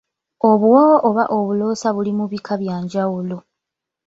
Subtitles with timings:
[0.49, 3.37] Obuwoowo oba obuloosa buli mu bika byanjawulo.